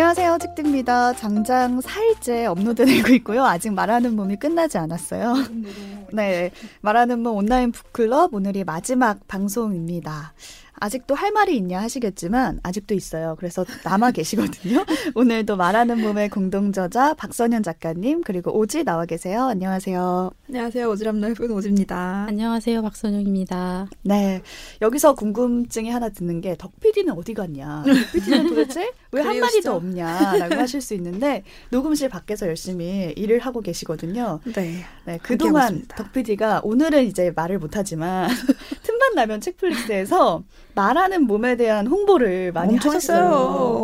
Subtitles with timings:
[0.00, 1.12] 안녕하세요, 찍듭니다.
[1.12, 3.44] 장장 4일째 업로드 되고 있고요.
[3.44, 5.34] 아직 말하는 몸이 끝나지 않았어요.
[6.14, 6.50] 네,
[6.80, 10.32] 말하는 몸 온라인 북클럽 오늘이 마지막 방송입니다.
[10.80, 13.36] 아직도 할 말이 있냐 하시겠지만 아직도 있어요.
[13.38, 14.84] 그래서 남아 계시거든요.
[15.14, 19.44] 오늘도 말하는 몸의 공동 저자 박선현 작가님 그리고 오지 나와 계세요.
[19.44, 20.30] 안녕하세요.
[20.48, 20.90] 안녕하세요.
[20.90, 22.24] 오지랖 넓은 오지입니다.
[22.28, 22.80] 안녕하세요.
[22.82, 23.88] 박선영입니다.
[24.02, 24.40] 네.
[24.80, 27.84] 여기서 궁금증이 하나 드는 게 덕 PD는 어디 갔냐?
[27.86, 33.60] 덕 PD는 도대체 왜 한 마디도 없냐라고 하실 수 있는데 녹음실 밖에서 열심히 일을 하고
[33.60, 34.40] 계시거든요.
[34.54, 34.84] 네.
[35.04, 38.30] 네 그동안 덕 PD가 오늘은 이제 말을 못 하지만
[38.82, 40.42] 틈만 나면 책플릭스에서
[40.80, 43.18] 말하는 몸에 대한 홍보를 많이 엄청 하셨어요.
[43.18, 43.36] 했어요.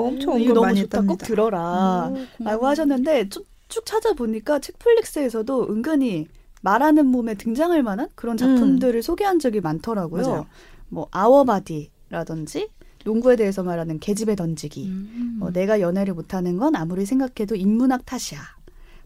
[0.06, 0.98] 엄청 이거 너무 많이 좋다.
[1.00, 1.12] 했답니다.
[1.12, 2.10] 꼭 들어라.
[2.38, 6.26] 라고 하셨는데 쭉, 쭉 찾아보니까 책플릭스에서도 은근히
[6.62, 10.22] 말하는 몸에 등장할 만한 그런 작품들을 소개한 적이 많더라고요.
[10.26, 10.46] 맞아요.
[10.88, 12.70] 뭐 아워바디라든지
[13.04, 14.86] 농구에 대해서 말하는 계집애 던지기.
[14.86, 15.36] 음.
[15.38, 18.40] 뭐 내가 연애를 못하는 건 아무리 생각해도 인문학 탓이야.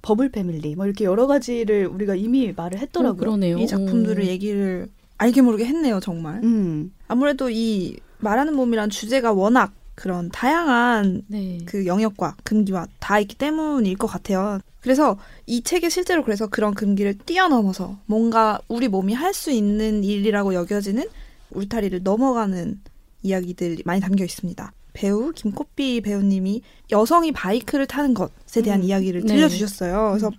[0.02, 3.18] 버블 패밀리 뭐 이렇게 여러 가지를 우리가 이미 말을 어, 했더라고요.
[3.18, 3.58] 그러네요.
[3.58, 4.26] 이 작품들을 어.
[4.26, 4.88] 얘기를
[5.20, 6.42] 알게 모르게 했네요, 정말.
[6.42, 6.92] 음.
[7.06, 11.58] 아무래도 이 말하는 몸이란 주제가 워낙 그런 다양한 네.
[11.66, 14.60] 그 영역과 금기와 다 있기 때문일 것 같아요.
[14.80, 20.54] 그래서 이 책에 실제로 그래서 그런 금기를 뛰어넘어서 뭔가 우리 몸이 할 수 있는 일이라고
[20.54, 21.04] 여겨지는
[21.50, 22.80] 울타리를 넘어가는
[23.22, 24.72] 이야기들이 많이 담겨 있습니다.
[24.94, 28.84] 배우 김꽃비 배우님이 여성이 바이크를 타는 것에 대한 음.
[28.86, 29.34] 이야기를 네.
[29.34, 30.08] 들려주셨어요.
[30.12, 30.30] 그래서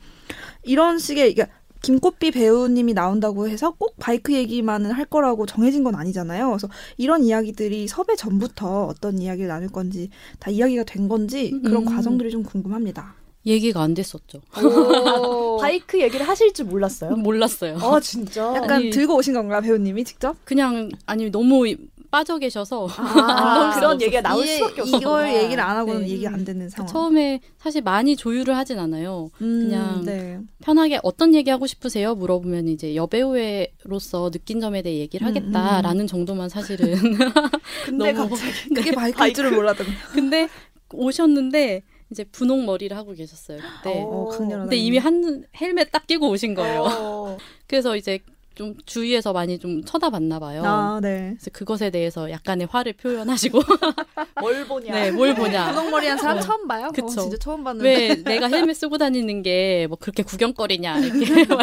[0.63, 6.49] 이런 식의 그러니까 김꽃비 배우님이 나온다고 해서 꼭 바이크 얘기만은 할 거라고 정해진 건 아니잖아요.
[6.49, 10.09] 그래서 이런 이야기들이 섭외 전부터 어떤 이야기를 나눌 건지
[10.39, 11.85] 다 이야기가 된 건지 그런 음.
[11.85, 13.15] 과정들이 좀 궁금합니다.
[13.45, 14.39] 얘기가 안 됐었죠.
[15.59, 17.15] 바이크 얘기를 하실 줄 몰랐어요.
[17.15, 17.77] 몰랐어요.
[17.81, 18.53] 아 진짜.
[18.55, 18.89] 약간 아니.
[18.91, 20.35] 들고 오신 건가 배우님이 직접?
[20.45, 21.65] 그냥 아니 너무
[22.11, 24.01] 빠져 계셔서 아, 그런.
[24.01, 24.97] 얘기가 나올 수밖에 없어.
[24.97, 26.09] 이걸 얘기를 안 하고는 네.
[26.09, 26.87] 얘기가 안 되는 상황.
[26.91, 29.31] 처음에 사실 많이 조율을 하진 않아요.
[29.41, 30.39] 음, 그냥 네.
[30.61, 32.13] 편하게 어떤 얘기 하고 싶으세요?
[32.15, 36.93] 물어보면 이제 여배우로서 느낀 점에 대해 얘기를 음, 하겠다라는 정도만 사실은.
[37.85, 40.49] 근데 너무- 갑자기 그게 바이크일 줄을 몰랐던 근데
[40.93, 43.57] 오셨는데 이제 분홍 머리를 하고 계셨어요.
[43.59, 44.01] 그때.
[44.05, 44.63] 어, 강렬하다.
[44.63, 46.83] 근데 이미 한 헬멧 딱 끼고 오신 거예요.
[46.85, 47.37] 어.
[47.67, 48.19] 그래서 이제
[48.53, 50.61] 좀 주위에서 많이 좀 쳐다봤나 봐요.
[50.65, 51.33] 아, 네.
[51.37, 53.59] 그래서 그것에 대해서 약간의 화를 표현하시고
[54.41, 54.93] 뭘 보냐.
[54.93, 55.69] 네, 뭘 보냐.
[55.73, 56.41] 분홍머리한 사람 네.
[56.43, 56.89] 처음 봐요?
[56.93, 57.05] 그쵸.
[57.05, 57.89] 어, 진짜 처음 봤는데.
[57.89, 61.45] 왜 내가 헬멧 쓰고 다니는 게 뭐 그렇게 구경거리냐 이렇게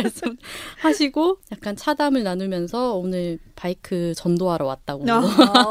[0.83, 5.05] 말씀하시고 약간 차담을 나누면서 오늘 바이크 전도하러 왔다고.
[5.11, 5.23] 아.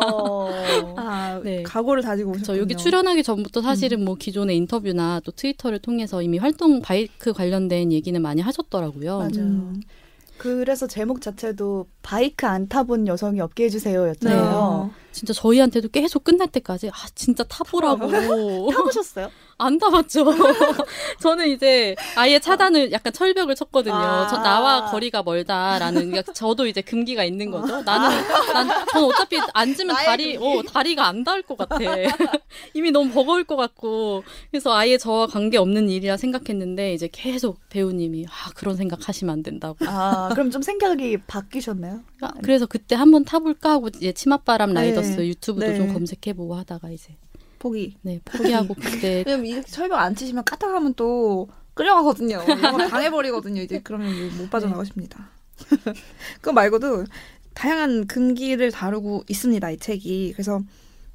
[0.05, 0.49] 어.
[0.97, 1.63] 아, 네.
[1.63, 2.45] 각오를 다지고 오셨군요.
[2.45, 7.91] 저 여기 출연하기 전부터 사실은 뭐 기존의 인터뷰나 또 트위터를 통해서 이미 활동 바이크 관련된
[7.91, 9.17] 얘기는 많이 하셨더라고요.
[9.17, 9.31] 맞아요.
[9.37, 9.81] 음.
[10.37, 13.65] 그래서 제목 자체도 바이크 안 타본 여성이 없게 네.
[13.65, 14.91] 해주세요였잖아요.
[15.11, 19.29] 진짜 저희한테도 계속 끝날 때까지 아 진짜 타보라고 타보셨어요?
[19.59, 20.25] 안 타봤죠.
[21.19, 23.95] 저는 이제 아예 차단을 약간 철벽을 쳤거든요.
[23.95, 24.27] 아.
[24.27, 27.81] 저 나와 거리가 멀다라는 그러니까 저도 이제 금기가 있는 거죠.
[27.81, 28.09] 나는
[28.53, 31.77] 난 저는 어차피 앉으면 다리 어 다리가 안 닿을 것 같아.
[32.75, 38.27] 이미 너무 버거울 것 같고 그래서 아예 저와 관계 없는 일이라 생각했는데 이제 계속 배우님이
[38.27, 39.77] 아 그런 생각 하시면 안 된다고.
[39.87, 42.01] 아, 그럼 좀 생각이 바뀌셨나요?
[42.21, 44.81] 아, 그래서 그때 한번 타볼까 하고 이제 치맛바람 네.
[44.81, 45.77] 라이더스 유튜브도 네.
[45.77, 47.15] 좀 검색해보고 하다가 이제
[47.59, 47.95] 포기.
[48.01, 52.39] 네 포기하고 그때 왜냐면 이렇게 철벽 안 치시면 까딱하면 또 끌려가거든요.
[52.89, 53.61] 당해버리거든요.
[53.61, 55.29] 이제 그러면 못 빠져나가십니다.
[56.41, 57.05] 그거 말고도
[57.53, 59.69] 다양한 금기를 다루고 있습니다.
[59.71, 60.33] 이 책이.
[60.33, 60.61] 그래서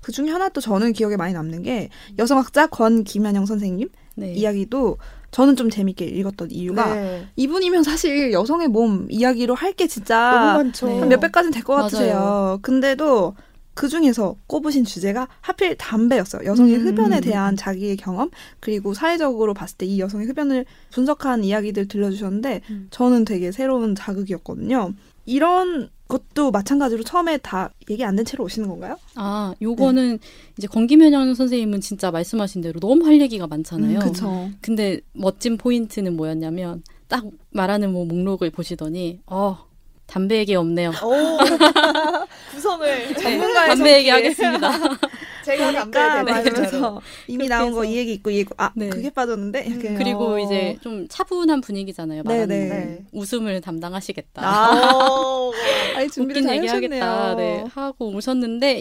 [0.01, 1.89] 그 중에 하나 또 저는 기억에 많이 남는 게
[2.19, 4.35] 여성학자 권 김현영 선생님 네.
[4.35, 4.99] 이야기도
[5.31, 7.27] 저는 좀 재밌게 읽었던 이유가 네.
[7.37, 10.87] 이분이면 사실 여성의 몸 이야기로 할 게 진짜 많죠.
[10.89, 10.99] 네.
[11.01, 11.75] 한 몇백 가지는 될 것.
[11.77, 12.59] 같으세요.
[12.63, 13.35] 근데도
[13.75, 16.45] 그 중에서 꼽으신 주제가 하필 담배였어요.
[16.47, 16.87] 여성의 음.
[16.89, 22.89] 흡연에 대한 자기의 경험 그리고 사회적으로 봤을 때 이 여성의 흡연을 분석한 이야기들 들려주셨는데 음.
[22.91, 24.93] 저는 되게 새로운 자극이었거든요.
[25.27, 28.97] 이런 것도 마찬가지로 처음에 다 얘기 안 된 채로 오시는 건가요?
[29.15, 30.19] 아, 요거는
[30.59, 33.99] 이제 권김현영 선생님은 진짜 말씀하신 대로 너무 할 얘기가 많잖아요.
[33.99, 34.51] 음, 그쵸.
[34.61, 39.59] 근데 멋진 포인트는 뭐였냐면 딱 말하는 뭐 목록을 보시더니 어
[40.07, 40.91] 담배 얘기 없네요.
[41.03, 41.39] 오,
[42.53, 44.11] 구성을 전문가의 담배 얘기.
[44.11, 44.71] 하겠습니다.
[45.45, 47.85] 제가 그러니까 담배 말하면서 이미 그렇게 나온 거.
[47.85, 48.89] 이 얘기 있고 이 얘기 아 네.
[48.91, 50.39] 그게 빠졌는데 음, 그리고 어.
[50.39, 52.23] 이제 좀 차분한 분위기잖아요.
[52.25, 52.69] 네, 말하는 네.
[52.69, 52.75] 거.
[52.75, 53.05] 네.
[53.13, 54.43] 웃음을 담당하시겠다.
[54.45, 55.51] 아,
[55.97, 57.05] 아니 준비를 웃긴 잘 얘기 하셨네요.
[57.05, 57.35] 하겠다.
[57.37, 58.81] 네, 하고 오셨는데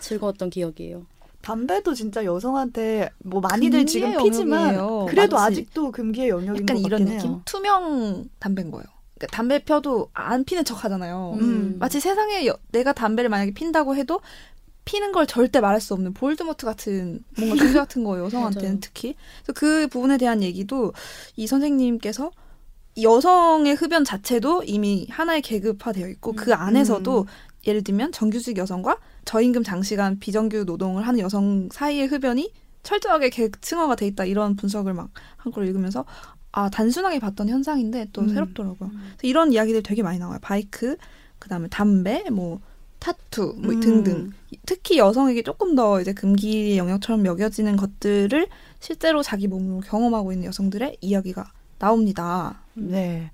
[0.00, 1.06] 즐거웠던 기억이에요.
[1.42, 5.06] 담배도 진짜 여성한테 뭐 많이들 지금 피지만 영역이에요.
[5.08, 7.40] 그래도 마치 아직도 금기의 영역인 약간 것 이런 느낌?
[7.44, 8.84] 투명 담배인 거예요.
[9.18, 11.36] 그러니까 담배 펴도 안 피는 척 하잖아요.
[11.40, 11.76] 음.
[11.78, 14.20] 마치 세상에 여- 내가 담배를 만약에 핀다고 해도
[14.84, 18.80] 피는 걸 절대 말할 수 없는 볼드모트 같은 뭔가 존재 같은 거예요 여성한테는.
[18.80, 20.92] 특히 그래서 그 부분에 대한 얘기도
[21.34, 22.30] 이 선생님께서
[23.02, 27.26] 여성의 흡연 자체도 이미 하나의 계급화되어 있고 그 안에서도 음.
[27.66, 32.52] 예를 들면 정규직 여성과 저임금 장시간 비정규 노동을 하는 여성 사이의 흡연이
[32.84, 36.04] 철저하게 계층화가 돼 있다 이런 분석을 막 한걸 읽으면서
[36.52, 38.28] 아 단순하게 봤던 현상인데 또 음.
[38.28, 38.90] 새롭더라고요.
[38.90, 40.38] 그래서 이런 이야기들 되게 많이 나와요.
[40.40, 40.96] 바이크,
[41.38, 42.60] 그다음에 담배, 뭐
[42.98, 43.80] 타투 뭐 음.
[43.80, 44.32] 등등.
[44.64, 48.48] 특히 여성에게 조금 더 이제 금기의 영역처럼 여겨지는 것들을
[48.80, 52.62] 실제로 자기 몸으로 경험하고 있는 여성들의 이야기가 나옵니다.
[52.74, 53.30] 네.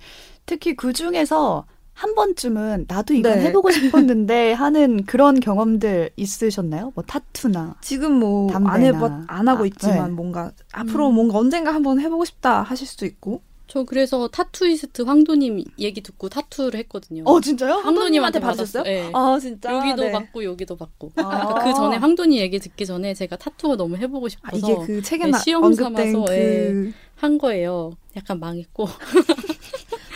[0.47, 3.45] 특히 그 중에서 한 번쯤은 나도 이건 네.
[3.47, 6.93] 해보고 싶었는데 하는 그런 경험들 있으셨나요?
[6.95, 7.77] 뭐 타투나.
[7.81, 8.83] 지금 뭐 안.
[8.83, 10.15] 해봐 안 하고 아, 있지만 네.
[10.15, 11.15] 뭔가 앞으로 음.
[11.15, 13.43] 뭔가 언젠가 한번 해보고 싶다 하실 수도 있고
[13.73, 17.23] 저 그래서 타투이스트 황도님 얘기 듣고 타투를 했거든요.
[17.25, 17.77] 어 진짜요?
[17.77, 18.83] 황도님한테 받으셨어요?
[18.83, 19.03] 받았어요.
[19.07, 19.11] 네.
[19.15, 20.13] 아 진짜 여기도 네.
[20.13, 21.13] 받고 여기도 받고.
[21.17, 21.23] 아.
[21.23, 25.01] 그러니까 그 전에 황돈이 얘기 듣기 전에 제가 타투가 너무 해보고 싶어서 아, 이게 그
[25.01, 26.93] 책에 네, 나 시험 삼아서, 그 예.
[27.15, 27.93] 한 거예요.
[28.15, 28.87] 약간 망했고.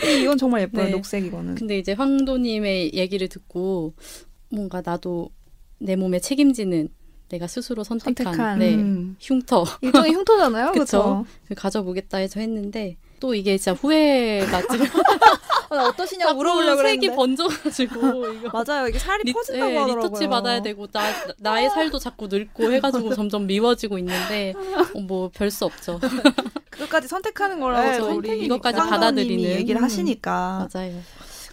[0.07, 0.85] 이건 정말 예뻐요.
[0.85, 0.91] 네.
[0.91, 1.55] 녹색 이거는.
[1.55, 3.93] 근데 이제 황도님의 얘기를 듣고
[4.49, 5.29] 뭔가 나도
[5.79, 6.89] 내 몸에 책임지는
[7.29, 9.15] 내가 스스로 선택한, 선택한, 네, 음.
[9.19, 9.65] 흉터.
[9.81, 10.71] 일종의 흉터잖아요.
[10.73, 11.25] 그렇죠
[11.55, 14.79] 가져보겠다 해서 했는데 또 이게 진짜 후회가 좀
[15.69, 18.63] 어떠시냐고 물어보려고 색이 번져가지고 이거.
[18.63, 18.87] 맞아요.
[18.87, 20.05] 이게 살이 리, 퍼진다고 예, 하더라고요.
[20.05, 21.03] 리터치 받아야 되고 나
[21.39, 24.53] 나의 살도 자꾸 늙고 해가지고 점점 미워지고 있는데
[24.95, 25.99] 어, 뭐별 수 없죠
[26.77, 28.45] 그것까지 선택하는 거라고 네, 선택이니까.
[28.45, 29.43] 이것까지 받아들이는.
[29.43, 29.83] 얘기를 음.
[29.83, 30.99] 하시니까 맞아요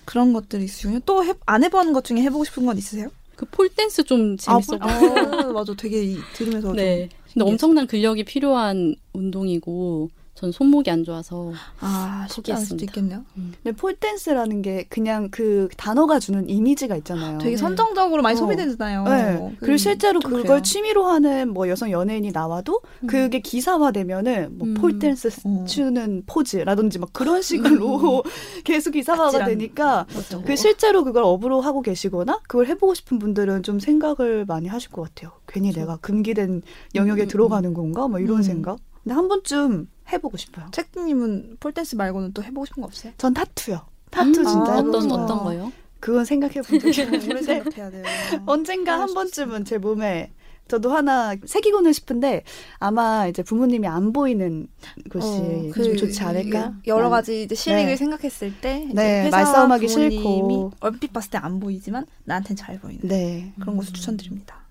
[0.04, 3.08] 그런 것들이 있으시군요 또 안 해본 것 중에 해보고 싶은 건 있으세요?
[3.36, 4.86] 그 pole dance 좀 재밌어 아.
[4.88, 11.52] 아, 맞아 되게 이- 들으면서 좀네 근데 엄청난 근력이 필요한 운동이고 전 손목이 안 좋아서
[11.78, 12.84] 아 쉽지 않을 수도 포기했습니다.
[12.90, 13.24] 있겠네요
[13.62, 17.38] 근데 pole dance라는 게 그냥 그 단어가 주는 이미지가 있잖아요.
[17.38, 17.56] 되게 네.
[17.56, 18.40] 선정적으로 많이 어.
[18.40, 19.38] 소비되잖아요 네.
[19.60, 20.62] 그- 그리고 실제로 좀 그걸 그래요.
[20.62, 23.06] 취미로 하는 뭐 여성 연예인이 나와도 음.
[23.06, 24.74] 그게 기사화되면은 뭐 음.
[24.74, 25.64] pole dance 어.
[25.68, 28.24] 추는 포즈라든지 막 그런 식으로
[28.64, 29.44] 계속 기사화가.
[29.44, 30.40] 되니까 맞아.
[30.42, 35.02] 그 실제로 그걸 업으로 하고 계시거나 그걸 해보고 싶은 분들은 좀 생각을 많이 하실 것
[35.02, 35.30] 같아요.
[35.46, 36.62] 괜히 내가 금기된
[36.96, 38.08] 영역에 음, 음, 들어가는 건가?
[38.08, 38.42] 뭐 이런 음.
[38.42, 38.78] 생각.
[39.04, 40.66] 근데 한 번쯤 해보고 싶어요.
[40.72, 43.12] 책님은 폴댄스 말고는 또 해보고 싶은 거 없어요?
[43.18, 43.82] 전 타투요.
[44.10, 45.22] 타투 음, 진짜 아, 해보고 어떤 싶어요.
[45.22, 45.72] 어떤 거요?
[46.00, 47.62] 그건 생각해 본 적이 없는데
[48.46, 50.32] 언젠가 한 번쯤은 제 몸에
[50.68, 52.42] 저도 하나 새기고는 싶은데
[52.78, 54.66] 아마 이제 부모님이 안 보이는
[55.10, 56.74] 곳이 어, 좀 좋지 않을까?
[56.86, 57.96] 여러 가지 이제 실익을 네.
[57.96, 60.72] 생각했을 때 네, 말싸움하기 싫고.
[60.80, 63.52] 얼핏 봤을 때 안 보이지만 나한텐 잘 보이는 네.
[63.60, 64.63] 그런 곳을 추천드립니다.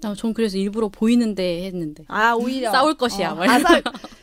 [0.00, 3.34] 나전 그래서 일부러 보이는데 했는데 아 오히려 싸울 것이야.
[3.34, 3.80] 막 아, 사-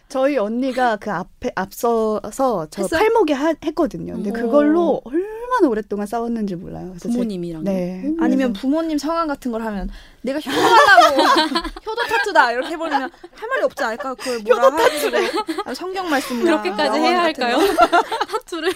[0.08, 3.00] 저희 언니가 그 앞에 앞서서 저 했어요?
[3.00, 4.14] 팔목에 하- 했거든요.
[4.14, 4.34] 근데 오.
[4.34, 6.94] 그걸로 얼마나 오랫동안 싸웠는지 몰라요.
[7.02, 8.14] 부모님이랑 네.
[8.20, 9.90] 아니면 부모님 성함 같은 걸 하면
[10.22, 11.22] 내가 효도하려고
[11.86, 13.02] 효도 타투다 이렇게 해버리면
[13.34, 14.14] 할 말이 없지 않을까?
[14.16, 15.18] 그걸 뭐라 하기로
[15.66, 17.58] 아, 성경 말씀이나 그렇게까지 해야 할까요?
[17.58, 17.66] 거.
[18.40, 18.72] 타투를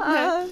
[0.00, 0.46] 아,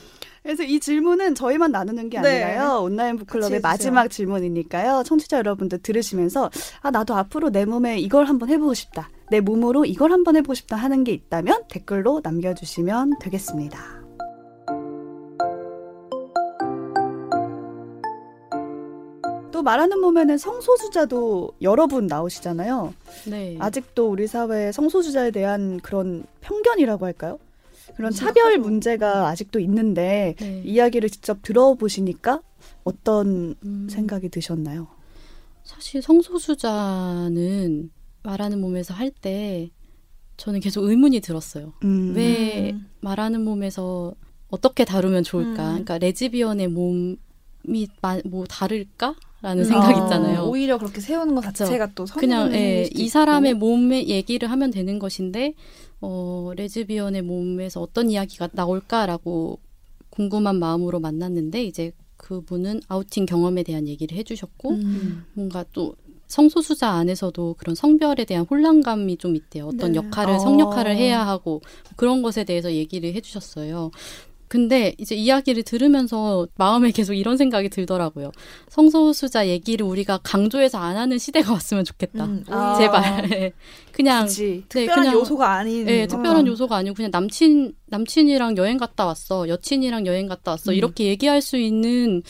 [0.45, 2.43] 그래서 이 질문은 저희만 나누는 게 네.
[2.43, 2.83] 아니라요.
[2.83, 3.61] 온라인 북클럽의.
[3.63, 5.03] 마지막 질문이니까요.
[5.07, 6.51] 청취자 여러분들 들으시면서
[6.83, 9.09] 아 나도 앞으로 내 몸에 이걸 한번 해보고 싶다.
[9.31, 13.79] 내 몸으로 이걸 한번 해보고 싶다 하는 게 있다면 댓글로 남겨주시면 되겠습니다.
[19.51, 22.93] 또 말하는 몸에는 성소수자도 여러 분 나오시잖아요.
[23.31, 23.57] 네.
[23.59, 27.39] 아직도 우리 사회에 성소수자에 대한 그런 편견이라고 할까요?
[27.97, 30.63] 그런 음, 차별 문제가 아직도 있는데 네.
[30.65, 32.43] 이야기를 직접 들어보시니까
[32.85, 34.89] 어떤 음, 생각이 드셨나요?
[35.65, 37.91] 사실 성소수자는
[38.23, 39.71] 말하는 몸에서 할 때
[40.37, 41.73] 저는 계속 의문이 들었어요.
[41.85, 42.13] 음.
[42.17, 42.87] 왜 음.
[43.01, 44.15] 말하는 몸에서
[44.49, 45.51] 어떻게 다루면 좋을까?
[45.51, 45.85] 음.
[45.85, 47.17] 그러니까 레즈비언의 몸이
[48.03, 49.69] 마- 뭐 다를까 라는 음.
[49.69, 50.43] 생각 어, 있잖아요.
[50.45, 51.43] 오히려 그렇게 세우는 것.
[51.43, 53.09] 자체가 또 그냥 예, 이.
[53.09, 55.55] 사람의 몸의 얘기를 하면 되는 것인데
[56.07, 59.59] 어, 레즈비언의 몸에서 어떤 이야기가 나올까라고
[60.11, 65.25] 궁금한 마음으로 만났는데 이제 그분은 아우팅 경험에 대한 얘기를 해주셨고 음.
[65.33, 65.97] 뭔가 또
[66.27, 69.69] 성소수자 안에서도 그런 성별에 대한 혼란감이 좀 있대요.
[69.69, 69.97] 어떤 네.
[69.97, 70.39] 역할을 어.
[70.39, 71.63] 성역할을 해야 하고
[71.97, 73.91] 그런 것에 대해서 얘기를 해주셨어요.
[74.55, 78.31] 근데 이제 이야기를 들으면서 마음에 계속 이런 생각이 들더라고요.
[78.69, 82.25] 성소수자 얘기를 우리가 강조해서 안 하는 시대가 왔으면 좋겠다.
[82.25, 82.77] 음, 아.
[82.79, 83.53] 제발.
[83.91, 88.77] 그냥 굳이 네, 특별한 그냥 요소가 아닌 네, 특별한 요소가 아니고 그냥 남친 남친이랑 여행
[88.77, 90.77] 갔다 왔어, 여친이랑 여행 갔다 왔어 음.
[90.77, 92.23] 이렇게 얘기할 수 있는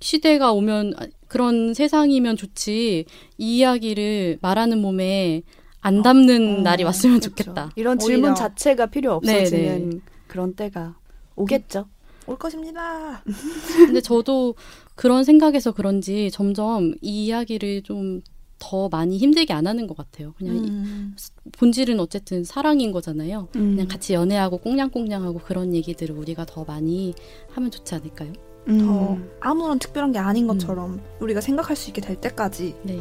[0.00, 3.04] 시대가 오면 아, 그런 세상이면 좋지
[3.36, 5.42] 이 이야기를 말하는 몸에
[5.82, 7.36] 안 담는 어, 날이 왔으면 그렇죠.
[7.36, 7.70] 좋겠다.
[7.76, 8.06] 이런 오히려.
[8.06, 10.94] 질문 자체가 필요 없어지는 네, 그런 때가
[11.40, 11.86] 오겠죠.
[12.26, 13.22] 올 것입니다.
[13.86, 14.54] 근데 저도
[14.94, 18.22] 그런 생각에서 그런지 점점 이 이야기를 좀
[18.60, 20.34] 더 많이 힘들게 안 하는 것 같아요.
[20.38, 21.16] 그냥 음.
[21.52, 23.48] 본질은 어쨌든 사랑인 거잖아요.
[23.56, 23.72] 음.
[23.74, 27.14] 그냥 같이 연애하고 꽁냥꽁냥하고 그런 얘기들을 우리가 더 많이
[27.52, 28.32] 하면 좋지 않을까요?
[28.68, 28.78] 음.
[28.86, 33.00] 더 아무런 특별한 게 아닌 것처럼 우리가 생각할 수 있게 될 때까지 네.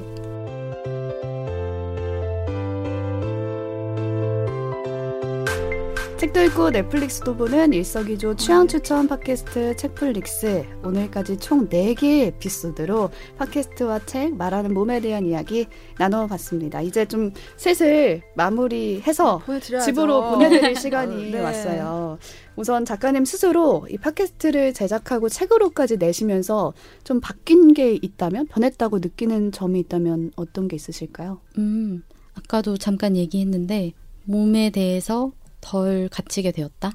[6.20, 14.36] 책도 읽고 넷플릭스도 보는 일석이조 취향 추천 팟캐스트 책플릭스 오늘까지 총 4개의 에피소드로 팟캐스트와 책
[14.36, 16.82] 말하는 몸에 대한 이야기 나눠봤습니다.
[16.82, 19.86] 이제 좀 슬슬 마무리해서 보내드려야죠.
[19.86, 21.40] 집으로 보내드릴 시간이 네.
[21.40, 22.18] 왔어요.
[22.58, 26.74] 우선 작가님 스스로 이 팟캐스트를 제작하고 책으로까지 내시면서
[27.06, 31.40] 좀 바뀐 게 있다면 변했다고 느끼는 점이 있다면 어떤 게 있으실까요?
[31.58, 33.94] 음, 아까도 잠깐 얘기했는데
[34.26, 36.92] 몸에 대해서 덜 갇히게 되었다.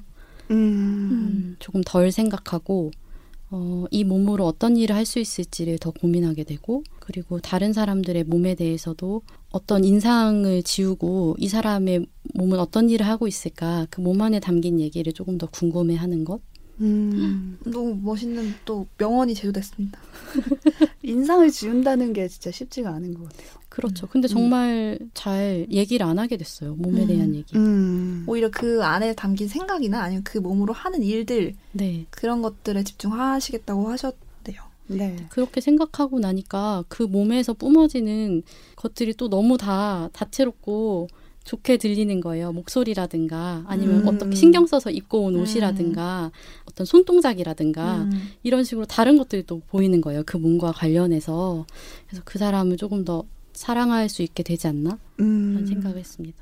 [0.51, 0.55] 음.
[1.11, 2.91] 음, 조금 덜 생각하고
[3.51, 8.55] 어, 이 몸으로 어떤 일을 할 수 있을지를 더 고민하게 되고 그리고 다른 사람들의 몸에
[8.55, 14.79] 대해서도 어떤 인상을 지우고 이 사람의 몸은 어떤 일을 하고 있을까 그 몸 안에 담긴
[14.79, 16.41] 얘기를 조금 더 궁금해하는 것.
[16.81, 17.57] 음.
[17.65, 19.99] 너무 멋있는 또 명언이 제조됐습니다.
[21.03, 23.49] 인상을 지운다는 게 진짜 쉽지가 않은 것 같아요.
[23.75, 24.07] 그렇죠.
[24.07, 26.75] 근데 정말 잘 얘기를 안 하게 됐어요.
[26.75, 27.07] 몸에 음.
[27.07, 27.57] 대한 얘기.
[27.57, 28.23] 음.
[28.25, 32.05] 오히려 그 안에 담긴 생각이나 아니면 그 몸으로 하는 일들 네.
[32.09, 34.61] 그런 것들에 집중하시겠다고 하셨대요.
[34.87, 35.17] 네.
[35.27, 38.43] 그렇게 생각하고 나니까 그 몸에서 뿜어지는
[38.77, 41.09] 것들이 또 너무 다 다채롭고
[41.43, 42.53] 좋게 들리는 거예요.
[42.53, 44.07] 목소리라든가 아니면 음.
[44.07, 45.41] 어떻게 신경 써서 입고 온 음.
[45.41, 46.31] 옷이라든가
[46.63, 48.29] 어떤 손동작이라든가 음.
[48.41, 50.23] 이런 식으로 다른 것들이 또 보이는 거예요.
[50.25, 51.65] 그 몸과 관련해서.
[52.07, 54.99] 그래서 그 사람을 조금 더 사랑할 수 있게 되지 않나?
[55.19, 55.53] 음.
[55.53, 56.37] 라는 생각을 했습니다.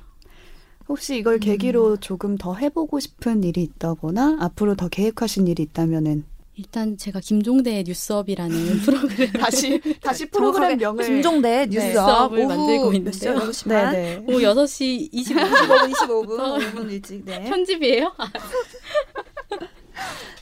[0.89, 6.97] 혹시 이걸 계기로 조금 더 해보고 싶은 일이 있다거나 앞으로 더 계획하신 일이 있다면은 일단
[6.97, 11.67] 제가 김종대의 뉴스업이라는 프로그램 다시 다시 프로그램 명을 김종대 네.
[11.67, 13.33] 뉴스업 수업을 만들고 있는데요.
[13.33, 13.91] 몇 시, 8시 반?
[13.91, 14.25] 네네.
[14.27, 17.43] 오후 6시 25분 25분, 25분, 5분 일찍, 네.
[17.49, 18.13] 편집이에요?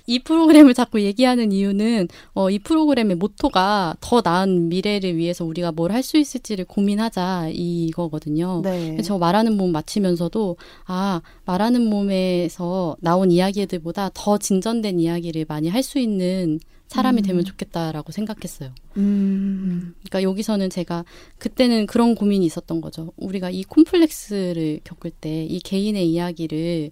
[0.08, 5.92] 이 프로그램을 자꾸 얘기하는 이유는 어, 이 프로그램의 모토가 더 나은 미래를 위해서 우리가 뭘
[5.92, 8.62] 할 수 있을지를 고민하자 이거거든요.
[8.64, 8.98] 네.
[9.04, 16.00] 저 말하는 몸 마치면서도 아 말하는 몸에서 나온 이야기들보다 더 진전된 이야기를 많이 할 수
[16.00, 17.24] 있는 사람이 음.
[17.24, 18.70] 되면 좋겠다라고 생각했어요.
[18.98, 19.94] 음.
[20.04, 21.06] 그러니까 여기서는 제가
[21.38, 23.14] 그때는 그런 고민이 있었던 거죠.
[23.18, 26.92] 우리가 이 콤플렉스를 겪을 때 이 개인의 이야기를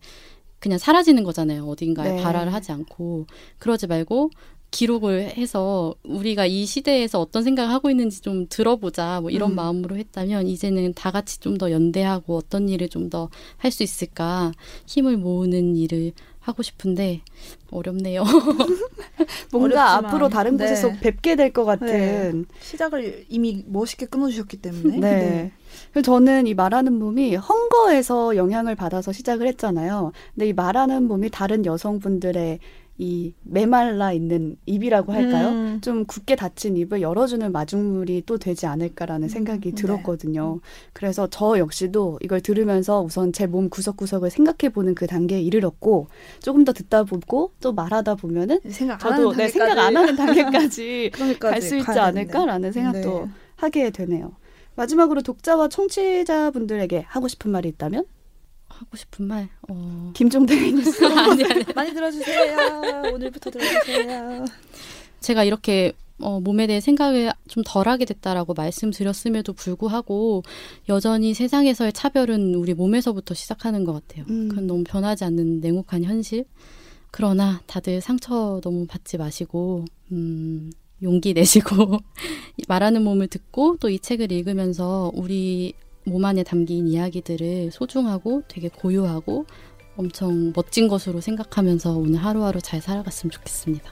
[0.59, 1.65] 그냥 사라지는 거잖아요.
[1.65, 2.21] 어딘가에 네.
[2.23, 3.25] 발화를 하지 않고
[3.59, 4.29] 그러지 말고
[4.71, 9.55] 기록을 해서 우리가 이 시대에서 어떤 생각을 하고 있는지 좀 들어보자 뭐 이런 음.
[9.55, 14.51] 마음으로 했다면 이제는 다 같이 좀 더 연대하고 어떤 일을 좀 더 할 수 있을까
[14.85, 17.21] 힘을 모으는 일을 하고 싶은데
[17.71, 18.23] 어렵네요.
[19.51, 20.65] 뭔가 어렵지만, 앞으로 다른 네.
[20.65, 21.87] 곳에서 뵙게 될 것 같은
[22.47, 22.55] 네.
[22.61, 24.99] 시작을 이미 멋있게 끊어주셨기 때문에.
[24.99, 25.51] 네.
[26.03, 30.11] 저는 이 말하는 몸이 헝거에서 영향을 받아서 시작을 했잖아요.
[30.35, 32.59] 근데 이 말하는 몸이 다른 여성분들의
[33.01, 35.47] 이 메말라 있는 입이라고 할까요?
[35.51, 35.79] 음.
[35.81, 39.75] 좀 굳게 닫힌 입을 열어주는 마중물이 또 되지 않을까라는 생각이 네.
[39.75, 40.59] 들었거든요.
[40.91, 46.07] 그래서 저 역시도 이걸 들으면서 우선 제 몸 구석구석을 생각해보는 그 단계에 이르렀고
[46.41, 50.15] 조금 더 듣다 보고 또 말하다 보면은 생각 안 저도 하는 네, 생각 안 하는
[50.17, 53.31] 단계까지 갈 수 있지 않을까라는 생각도 네.
[53.55, 54.33] 하게 되네요.
[54.79, 58.05] 마지막으로 독자와 청취자분들에게 하고 싶은 말이 있다면
[58.69, 60.11] 하고 싶은 말 어...
[60.15, 63.11] 김종대 뉴스 아니 아니 많이 들어주세요.
[63.13, 64.45] 오늘부터 들어주세요.
[65.19, 70.43] 제가 이렇게 어, 몸에 대해 생각을 좀 덜하게 됐다라고 말씀드렸음에도 불구하고
[70.87, 74.25] 여전히 세상에서의 차별은 우리 몸에서부터 시작하는 것 같아요.
[74.29, 74.47] 음.
[74.47, 76.45] 그건 너무 변하지 않는 냉혹한 현실.
[77.11, 80.71] 그러나 다들 상처 너무 받지 마시고 음,
[81.03, 81.99] 용기 내시고
[82.67, 85.73] 말하는 몸을 듣고 또 이 책을 읽으면서 우리
[86.05, 89.45] 몸 안에 담긴 이야기들을 소중하고 되게 고요하고
[89.97, 93.91] 엄청 멋진 것으로 생각하면서 오늘 하루하루 잘 살아갔으면 좋겠습니다.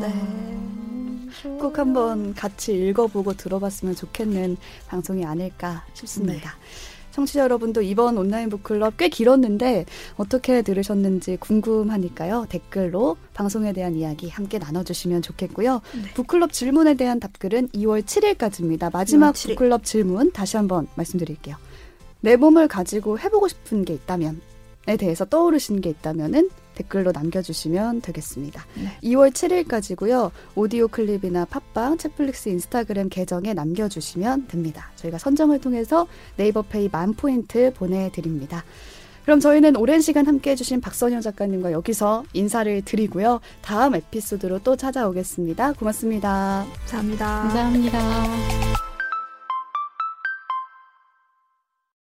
[0.00, 1.58] 네.
[1.58, 6.56] 꼭 한번 같이 읽어보고 들어봤으면 좋겠는 방송이 아닐까 싶습니다.
[7.14, 12.46] 청취자 여러분도 이번 온라인 북클럽 꽤 길었는데 어떻게 들으셨는지 궁금하니까요.
[12.48, 15.74] 댓글로 방송에 대한 이야기 함께 나눠주시면 좋겠고요.
[15.94, 16.14] 네.
[16.14, 18.92] 북클럽 질문에 대한 답글은 2월 7일까지입니다.
[18.92, 19.48] 마지막 2월 7일.
[19.50, 21.54] 북클럽 질문 다시 한번 말씀드릴게요.
[22.20, 24.38] 내 몸을 가지고 해보고 싶은 게 있다면에
[24.96, 28.64] 대해서 떠오르신 게 있다면은 댓글로 남겨주시면 되겠습니다.
[28.74, 28.98] 네.
[29.04, 30.30] 2월 7일까지고요.
[30.54, 34.90] 오디오 클립이나 팟빵, 채플릭스 인스타그램 계정에 남겨주시면 됩니다.
[34.96, 38.64] 저희가 선정을 통해서 네이버 페이 만 포인트 보내드립니다.
[39.24, 43.40] 그럼 저희는 오랜 시간 함께 해주신 박선영 작가님과 여기서 인사를 드리고요.
[43.62, 45.72] 다음 에피소드로 또 찾아오겠습니다.
[45.72, 46.66] 고맙습니다.
[46.80, 47.26] 감사합니다.
[47.26, 48.83] 감사합니다.